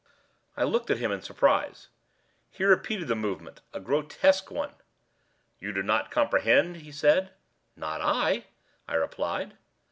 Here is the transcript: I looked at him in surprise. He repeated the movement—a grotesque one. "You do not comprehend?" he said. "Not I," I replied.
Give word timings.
I 0.57 0.63
looked 0.63 0.89
at 0.89 0.97
him 0.97 1.11
in 1.11 1.21
surprise. 1.21 1.89
He 2.49 2.63
repeated 2.63 3.07
the 3.07 3.13
movement—a 3.13 3.79
grotesque 3.81 4.49
one. 4.49 4.73
"You 5.59 5.71
do 5.71 5.83
not 5.83 6.09
comprehend?" 6.09 6.77
he 6.77 6.91
said. 6.91 7.29
"Not 7.75 8.01
I," 8.01 8.45
I 8.87 8.95
replied. 8.95 9.57